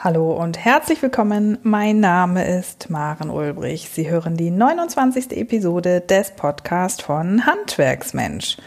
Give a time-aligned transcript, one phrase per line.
[0.00, 1.58] Hallo und herzlich willkommen.
[1.64, 3.90] Mein Name ist Maren Ulbrich.
[3.92, 5.36] Sie hören die 29.
[5.36, 8.58] Episode des Podcasts von Handwerksmensch.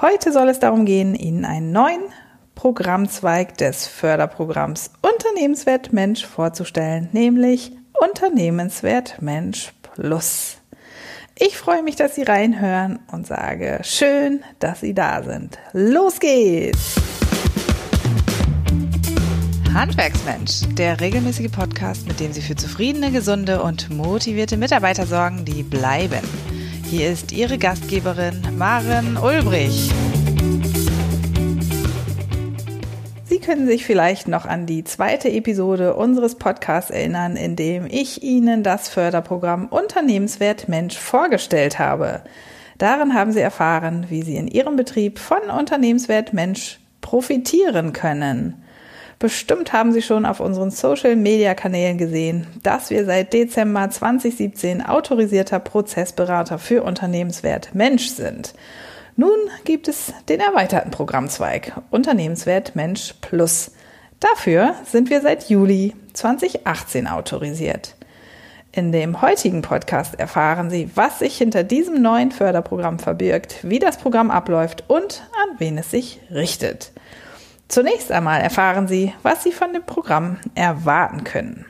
[0.00, 2.00] Heute soll es darum gehen, Ihnen einen neuen
[2.54, 10.56] Programmzweig des Förderprogramms Unternehmenswert Mensch vorzustellen, nämlich Unternehmenswert Mensch Plus.
[11.38, 15.58] Ich freue mich, dass Sie reinhören und sage schön, dass Sie da sind.
[15.74, 16.94] Los geht's!
[19.74, 25.62] Handwerksmensch, der regelmäßige Podcast, mit dem Sie für zufriedene, gesunde und motivierte Mitarbeiter sorgen, die
[25.62, 26.20] bleiben.
[26.84, 29.90] Hier ist Ihre Gastgeberin Maren Ulbrich.
[33.24, 38.22] Sie können sich vielleicht noch an die zweite Episode unseres Podcasts erinnern, in dem ich
[38.22, 42.20] Ihnen das Förderprogramm Unternehmenswert Mensch vorgestellt habe.
[42.76, 48.61] Darin haben Sie erfahren, wie Sie in Ihrem Betrieb von Unternehmenswert Mensch profitieren können.
[49.22, 56.58] Bestimmt haben Sie schon auf unseren Social-Media-Kanälen gesehen, dass wir seit Dezember 2017 autorisierter Prozessberater
[56.58, 58.52] für Unternehmenswert Mensch sind.
[59.14, 63.70] Nun gibt es den erweiterten Programmzweig Unternehmenswert Mensch Plus.
[64.18, 67.94] Dafür sind wir seit Juli 2018 autorisiert.
[68.72, 73.98] In dem heutigen Podcast erfahren Sie, was sich hinter diesem neuen Förderprogramm verbirgt, wie das
[73.98, 76.90] Programm abläuft und an wen es sich richtet.
[77.72, 81.64] Zunächst einmal erfahren Sie, was Sie von dem Programm erwarten können.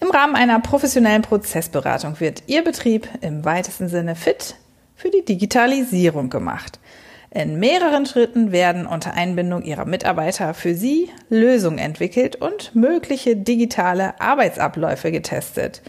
[0.00, 4.54] Im Rahmen einer professionellen Prozessberatung wird Ihr Betrieb im weitesten Sinne fit
[4.94, 6.78] für die Digitalisierung gemacht.
[7.32, 14.20] In mehreren Schritten werden unter Einbindung Ihrer Mitarbeiter für Sie Lösungen entwickelt und mögliche digitale
[14.20, 15.82] Arbeitsabläufe getestet.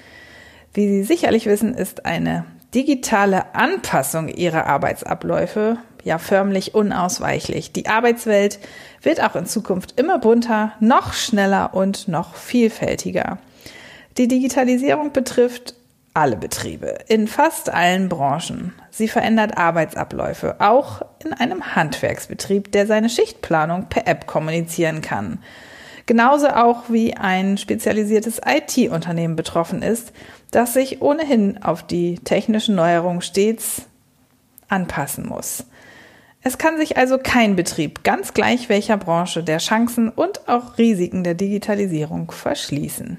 [0.73, 7.73] Wie Sie sicherlich wissen, ist eine digitale Anpassung Ihrer Arbeitsabläufe ja förmlich unausweichlich.
[7.73, 8.59] Die Arbeitswelt
[9.01, 13.39] wird auch in Zukunft immer bunter, noch schneller und noch vielfältiger.
[14.17, 15.73] Die Digitalisierung betrifft
[16.13, 18.73] alle Betriebe in fast allen Branchen.
[18.89, 25.39] Sie verändert Arbeitsabläufe, auch in einem Handwerksbetrieb, der seine Schichtplanung per App kommunizieren kann.
[26.05, 30.13] Genauso auch wie ein spezialisiertes IT-Unternehmen betroffen ist,
[30.51, 33.81] das sich ohnehin auf die technischen Neuerungen stets
[34.69, 35.65] anpassen muss.
[36.47, 41.23] Es kann sich also kein Betrieb, ganz gleich welcher Branche, der Chancen und auch Risiken
[41.23, 43.17] der Digitalisierung verschließen.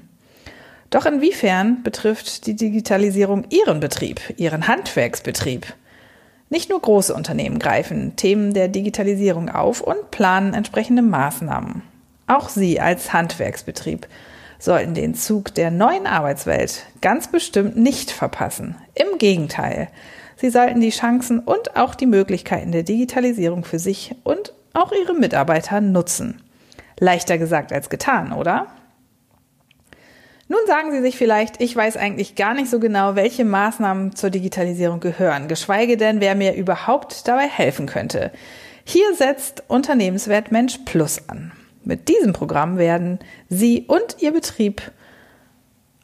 [0.91, 5.65] Doch inwiefern betrifft die Digitalisierung Ihren Betrieb, Ihren Handwerksbetrieb?
[6.49, 11.81] Nicht nur große Unternehmen greifen Themen der Digitalisierung auf und planen entsprechende Maßnahmen.
[12.27, 14.07] Auch Sie als Handwerksbetrieb
[14.57, 18.75] sollten den Zug der neuen Arbeitswelt ganz bestimmt nicht verpassen.
[18.95, 19.89] Im Gegenteil,
[20.37, 25.15] Sie sollten die Chancen und auch die Möglichkeiten der Digitalisierung für sich und auch Ihre
[25.15, 26.41] Mitarbeiter nutzen.
[26.99, 28.67] Leichter gesagt als getan, oder?
[30.47, 34.29] Nun sagen Sie sich vielleicht, ich weiß eigentlich gar nicht so genau, welche Maßnahmen zur
[34.29, 38.31] Digitalisierung gehören, geschweige denn, wer mir überhaupt dabei helfen könnte.
[38.85, 41.51] Hier setzt Unternehmenswert Mensch Plus an.
[41.83, 44.81] Mit diesem Programm werden Sie und Ihr Betrieb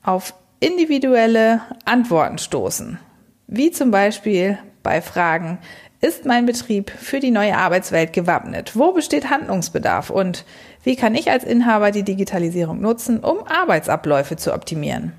[0.01, 2.99] auf individuelle Antworten stoßen
[3.53, 5.59] wie zum Beispiel bei Fragen,
[6.01, 8.75] ist mein Betrieb für die neue Arbeitswelt gewappnet?
[8.75, 10.09] Wo besteht Handlungsbedarf?
[10.09, 10.43] Und
[10.83, 15.13] wie kann ich als Inhaber die Digitalisierung nutzen, um Arbeitsabläufe zu optimieren?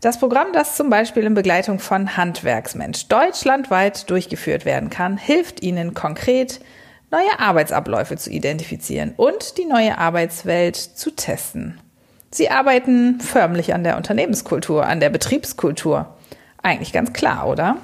[0.00, 5.92] Das Programm, das zum Beispiel in Begleitung von Handwerksmensch deutschlandweit durchgeführt werden kann, hilft Ihnen
[5.92, 6.60] konkret,
[7.10, 11.78] neue Arbeitsabläufe zu identifizieren und die neue Arbeitswelt zu testen.
[12.30, 16.16] Sie arbeiten förmlich an der Unternehmenskultur, an der Betriebskultur.
[16.62, 17.78] Eigentlich ganz klar, oder?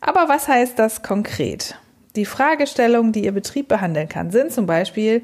[0.00, 1.76] Aber was heißt das konkret?
[2.16, 5.22] Die Fragestellungen, die Ihr Betrieb behandeln kann, sind zum Beispiel,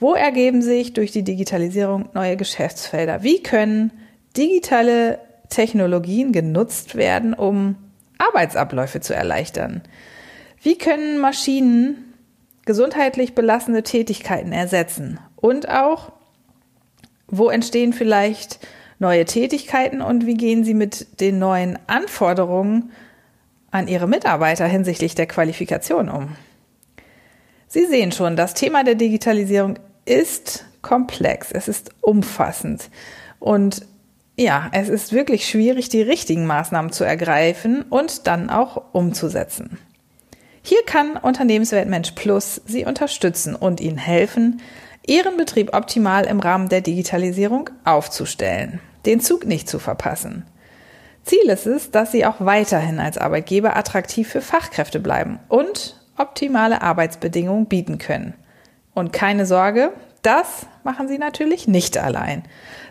[0.00, 3.22] wo ergeben sich durch die Digitalisierung neue Geschäftsfelder?
[3.22, 3.92] Wie können
[4.36, 7.76] digitale Technologien genutzt werden, um
[8.18, 9.82] Arbeitsabläufe zu erleichtern?
[10.62, 12.14] Wie können Maschinen
[12.64, 15.18] gesundheitlich belastende Tätigkeiten ersetzen?
[15.36, 16.12] Und auch,
[17.28, 18.60] wo entstehen vielleicht
[18.98, 22.90] neue Tätigkeiten und wie gehen Sie mit den neuen Anforderungen
[23.70, 26.36] an Ihre Mitarbeiter hinsichtlich der Qualifikation um?
[27.68, 32.88] Sie sehen schon, das Thema der Digitalisierung ist komplex, es ist umfassend
[33.38, 33.86] und
[34.36, 39.78] ja, es ist wirklich schwierig, die richtigen Maßnahmen zu ergreifen und dann auch umzusetzen.
[40.62, 44.60] Hier kann Unternehmenswert Mensch Plus Sie unterstützen und Ihnen helfen,
[45.06, 50.44] Ihren Betrieb optimal im Rahmen der Digitalisierung aufzustellen den Zug nicht zu verpassen.
[51.24, 56.82] Ziel ist es, dass Sie auch weiterhin als Arbeitgeber attraktiv für Fachkräfte bleiben und optimale
[56.82, 58.34] Arbeitsbedingungen bieten können.
[58.94, 59.92] Und keine Sorge,
[60.22, 62.42] Das machen Sie natürlich nicht allein,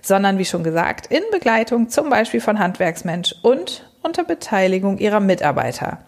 [0.02, 6.00] sondern wie schon gesagt, in Begleitung zum Beispiel von Handwerksmensch und unter Beteiligung Ihrer Mitarbeiter.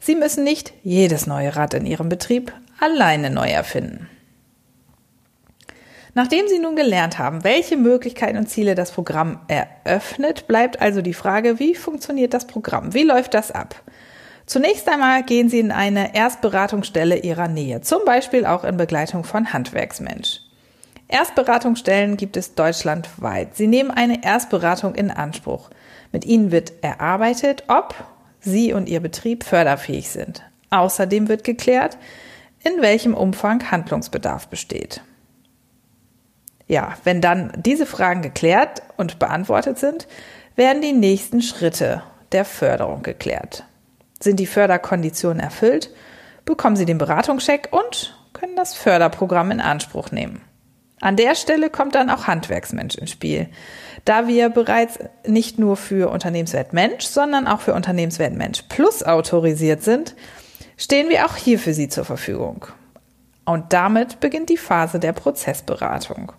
[0.00, 4.08] Sie müssen nicht jedes neue Rad in Ihrem Betrieb alleine neu erfinden.
[6.18, 11.14] Nachdem Sie nun gelernt haben, welche Möglichkeiten und Ziele das Programm eröffnet, bleibt also die
[11.14, 12.92] Frage, wie funktioniert das Programm?
[12.92, 13.80] Wie läuft das ab?
[14.44, 19.52] Zunächst einmal gehen Sie in eine Erstberatungsstelle Ihrer Nähe, zum Beispiel auch in Begleitung von
[19.52, 20.40] Handwerksmensch.
[21.06, 23.54] Erstberatungsstellen gibt es deutschlandweit.
[23.54, 25.70] Sie nehmen eine Erstberatung in Anspruch.
[26.10, 27.94] Mit ihnen wird erarbeitet, ob
[28.40, 30.42] Sie und Ihr Betrieb förderfähig sind.
[30.70, 31.96] Außerdem wird geklärt,
[32.64, 35.00] in welchem Umfang Handlungsbedarf besteht.
[36.68, 40.06] Ja, wenn dann diese Fragen geklärt und beantwortet sind,
[40.54, 43.64] werden die nächsten Schritte der Förderung geklärt.
[44.20, 45.90] Sind die Förderkonditionen erfüllt,
[46.44, 50.42] bekommen Sie den Beratungscheck und können das Förderprogramm in Anspruch nehmen.
[51.00, 53.48] An der Stelle kommt dann auch Handwerksmensch ins Spiel.
[54.04, 59.82] Da wir bereits nicht nur für Unternehmenswert Mensch, sondern auch für Unternehmenswert Mensch Plus autorisiert
[59.82, 60.16] sind,
[60.76, 62.66] stehen wir auch hier für Sie zur Verfügung.
[63.48, 66.32] Und damit beginnt die Phase der Prozessberatung.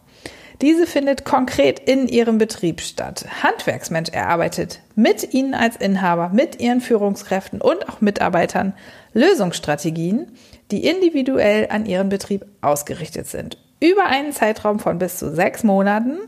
[0.61, 3.25] Diese findet konkret in Ihrem Betrieb statt.
[3.41, 8.73] Handwerksmensch erarbeitet mit Ihnen als Inhaber, mit Ihren Führungskräften und auch Mitarbeitern
[9.13, 10.31] Lösungsstrategien,
[10.69, 13.57] die individuell an Ihren Betrieb ausgerichtet sind.
[13.79, 16.19] Über einen Zeitraum von bis zu sechs Monaten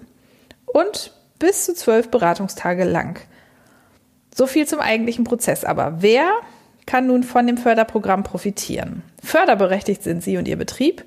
[0.65, 3.19] und bis zu zwölf Beratungstage lang.
[4.33, 5.63] So viel zum eigentlichen Prozess.
[5.63, 6.31] Aber wer
[6.91, 9.01] kann nun von dem Förderprogramm profitieren?
[9.23, 11.05] Förderberechtigt sind Sie und Ihr Betrieb,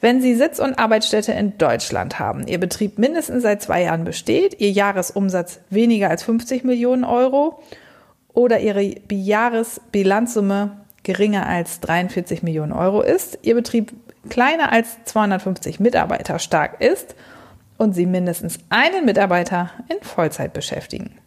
[0.00, 4.60] wenn Sie Sitz und Arbeitsstätte in Deutschland haben, Ihr Betrieb mindestens seit zwei Jahren besteht,
[4.60, 7.60] Ihr Jahresumsatz weniger als 50 Millionen Euro
[8.34, 13.94] oder Ihre Jahresbilanzsumme geringer als 43 Millionen Euro ist, Ihr Betrieb
[14.28, 17.16] kleiner als 250 Mitarbeiter stark ist
[17.78, 21.18] und Sie mindestens einen Mitarbeiter in Vollzeit beschäftigen.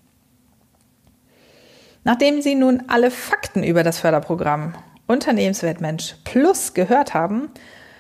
[2.04, 4.74] Nachdem Sie nun alle Fakten über das Förderprogramm
[5.08, 7.50] Unternehmenswertmensch Plus gehört haben,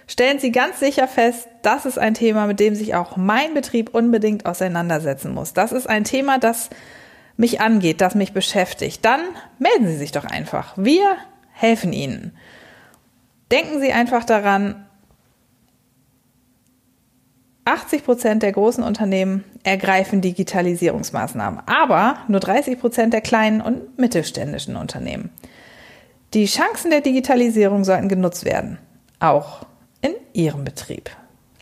[0.08, 3.94] stellen Sie ganz sicher fest, das ist ein Thema, mit dem sich auch mein Betrieb
[3.94, 5.54] unbedingt auseinandersetzen muss.
[5.54, 6.70] Das ist ein Thema, das
[7.36, 9.04] mich angeht, das mich beschäftigt.
[9.06, 9.22] Dann
[9.58, 10.74] melden Sie sich doch einfach.
[10.76, 11.18] Wir
[11.52, 12.36] helfen Ihnen.
[13.52, 14.86] Denken Sie einfach daran,
[17.70, 24.76] 80 Prozent der großen Unternehmen ergreifen Digitalisierungsmaßnahmen, aber nur 30 Prozent der kleinen und mittelständischen
[24.76, 25.30] Unternehmen.
[26.34, 28.80] Die Chancen der Digitalisierung sollten genutzt werden,
[29.20, 29.68] auch
[30.02, 31.12] in Ihrem Betrieb.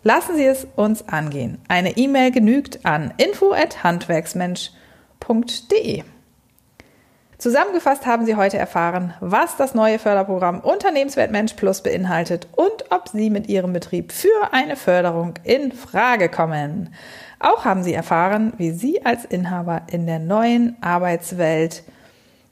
[0.03, 1.57] Lassen Sie es uns angehen.
[1.67, 6.03] Eine E-Mail genügt an info@handwerksmensch.de.
[7.37, 12.47] Zusammengefasst haben Sie heute erfahren, was das neue Förderprogramm Unternehmenswert Mensch Plus beinhaltet
[12.91, 16.93] ob Sie mit Ihrem Betrieb für eine Förderung in Frage kommen.
[17.39, 21.83] Auch haben Sie erfahren, wie Sie als Inhaber in der neuen Arbeitswelt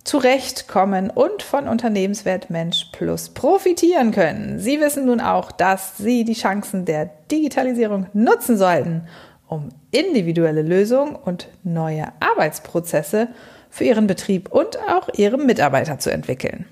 [0.04, 4.60] zurechtkommen und von Unternehmenswert Mensch Plus profitieren können.
[4.60, 9.08] Sie wissen nun auch, dass Sie die Chancen der Digitalisierung nutzen sollten,
[9.48, 13.30] um individuelle Lösungen und neue Arbeitsprozesse
[13.72, 16.66] für Ihren Betrieb und auch Ihre Mitarbeiter zu entwickeln.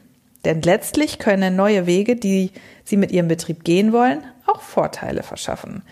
[0.45, 2.51] Denn letztlich können neue Wege, die
[2.83, 5.83] Sie mit Ihrem Betrieb gehen wollen, auch Vorteile verschaffen,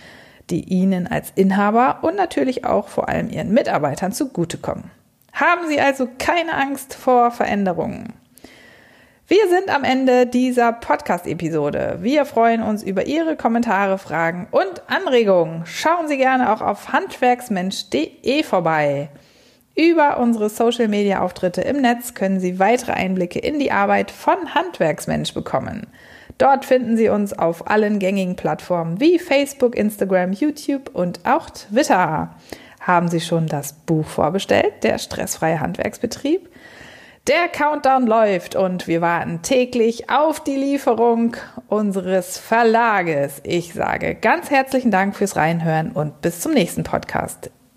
[0.50, 4.92] die Ihnen als Inhaber und natürlich auch vor allem Ihren Mitarbeitern zugutekommen.
[5.34, 8.14] Haben Sie also keine Angst vor Veränderungen.
[9.32, 12.00] Wir sind am Ende dieser Podcast-Episode.
[12.02, 15.66] Wir freuen uns über Ihre Kommentare, Fragen und Anregungen.
[15.66, 19.10] Schauen Sie gerne auch auf handwerksmensch.de vorbei.
[19.76, 25.88] Über unsere Social-Media-Auftritte im Netz können Sie weitere Einblicke in die Arbeit von Handwerksmensch bekommen.
[26.38, 32.36] Dort finden Sie uns auf allen gängigen Plattformen wie Facebook, Instagram, YouTube und auch Twitter.
[32.82, 36.50] Haben Sie schon das Buch vorbestellt, der stressfreie Handwerksbetrieb?
[37.28, 41.38] Der Countdown läuft und wir warten täglich auf die Lieferung
[41.68, 43.40] unseres Verlages.
[43.44, 47.52] Ich sage ganz herzlichen Dank fürs Reinhören und bis zum nächsten Podcast.